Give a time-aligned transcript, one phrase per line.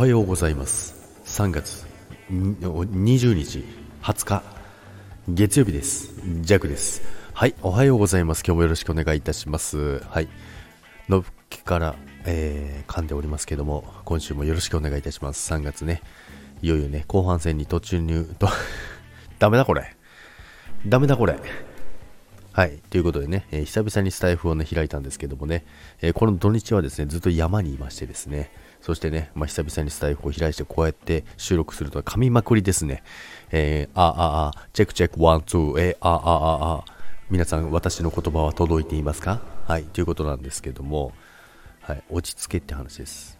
[0.00, 0.94] はようございます。
[1.26, 1.86] 3月
[2.30, 3.66] 20日
[4.02, 4.42] 20日
[5.28, 6.14] 月曜日です。
[6.40, 7.02] ジャックです。
[7.34, 8.42] はいおはようございます。
[8.42, 9.98] 今日もよろしくお願いいたします。
[9.98, 10.28] はい
[11.10, 15.52] のっけから、えー、噛んでおりますけども今週もよろしくお願いいたします。
[15.52, 16.00] 3月ね
[16.62, 18.48] いよいよね後半戦に突入と
[19.38, 19.94] ダメだこれ。
[20.86, 21.38] ダメだこれ。
[22.60, 22.78] はい。
[22.90, 25.64] ということでね、えー、久々にスタイフをね、開いたんですけどもね、
[26.02, 33.02] えー、この土日はですね、ずっと山にいましてですね、そしてね、まあ、久々にスタイフを開いてこうやって収録すると噛みまくりですね。
[33.50, 36.84] えー、あああ、チェックチェックワンツー、えー、ああああ、
[37.30, 39.40] 皆さん私の言葉は届いていますか？
[39.66, 41.14] はい、ということなんですけども、
[41.80, 43.39] はい、落ち着けって話です。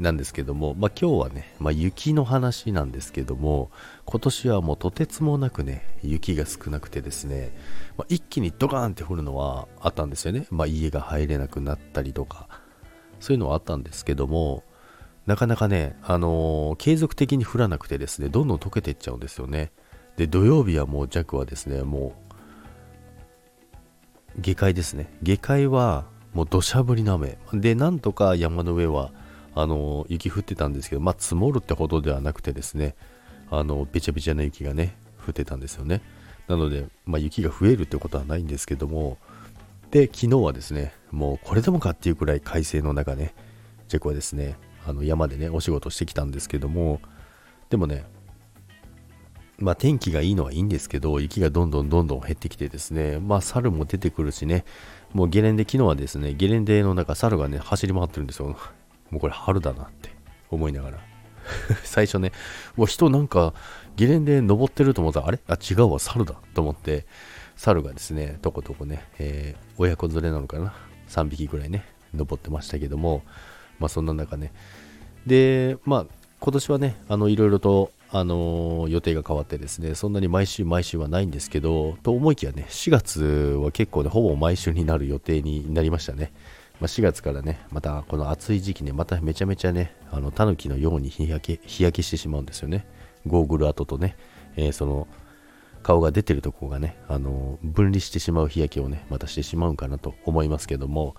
[0.00, 3.70] なんですけども、まあ、今日はね、まあ、雪の話なんですけども、
[4.06, 7.52] 今年はもうとてつもなくね、雪が少なくてですね、
[7.98, 10.46] まあ、一気にドカーンって降るのはあったんですよね。
[10.50, 12.48] まあ、家が入れなくなったりとか、
[13.20, 14.64] そういうのはあったんですけども、
[15.26, 19.70] なかなかね、あのー、継続的に降らなくてですね、どんどん溶けていっちゃうんですよね。
[20.16, 22.14] で、土曜日はもう弱はですね、も
[24.36, 25.12] う、下界ですね。
[25.22, 27.38] 下界はもう土砂降りの雨。
[27.52, 29.12] で、なんとか山の上は、
[29.60, 32.94] あの、雪降ってたんですけど、まあ、積もるってほどではなくてですね、
[33.50, 36.02] あの、べちゃべちゃな雪がね、降ってたんですよね。
[36.48, 39.18] なので、まあ、雪が増えるってことはないんですけども、
[39.90, 43.34] で、昨日はですね、もうこれでもかっていうくらい快晴の中ね、
[43.88, 47.00] ジェコはですね、あの山でね、お仕事してきたんですけども、
[47.70, 48.04] でもね、
[49.58, 54.64] まあ天気がいいのはいいんですけど、雪がどんどんどんどん減ってきてですね、まあ猿も出てくるしね、
[55.12, 58.56] もうゲレンデ、昨日はですね、ゲレンデの中、猿がね、走り回ってるんですよ。
[59.10, 60.10] もうこれ春だなって
[60.50, 60.98] 思いながら。
[61.84, 62.32] 最初ね、
[62.76, 63.54] もう人なんか
[63.96, 65.20] ゲレンデ登ってると思った。
[65.20, 65.40] ら、あれ？
[65.48, 67.06] あ、違うわ、猿だと思って、
[67.56, 70.74] 猿がですね、とことこね、えー、親子連れなのかな、
[71.08, 73.22] 3匹ぐらいね、登ってましたけども、
[73.78, 74.52] まあそんな中ね、
[75.26, 76.06] で、まあ
[76.40, 86.32] 今年はね、あの、いろいろと、あのー、予定が変わってですね、そんなに毎週毎週はないんですけど、と思いきやね、4月は結構ね、ほぼ毎週になる予定になりましたね。
[86.80, 92.86] まあ、4月からね、またこの暑い時期ね、まためちゃめちゃね、あの、タヌキのように日焼け、日焼けしてしまうんですよね。
[93.26, 94.16] ゴーグル跡とね、
[94.56, 95.06] えー、その、
[95.82, 101.14] 顔が出てるとこがね、あの分離してしまう日焼けをね、またしてしまうんかなと思いますけども、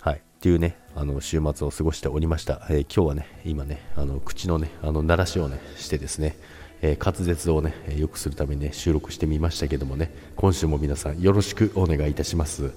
[0.00, 2.66] はい、っていうね、あの週末を過ごしておりました。
[2.70, 6.36] えー、今日はね、今ね、あの口のね、あの鳴らしをね、してですね、
[6.82, 12.72] えー、滑舌をね、良くするためにね、収録してみましたけどもね、今週も皆さんよろしくお願いいたします。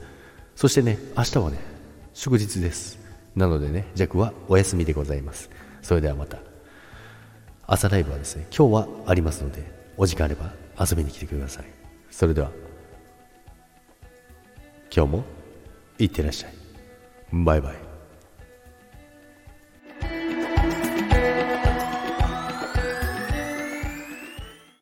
[0.56, 1.71] そしてね、明日はね、
[2.14, 3.00] 祝日です。
[3.36, 5.50] なのでね、弱はお休みでございます。
[5.82, 6.38] それではまた。
[7.66, 11.66] 朝ライブはですね、今日はありますので、お時間あれば遊びに来てください
[12.10, 12.50] それでは
[14.94, 15.24] 今日も
[16.00, 16.54] いってらっしゃい
[17.32, 17.91] バイバイ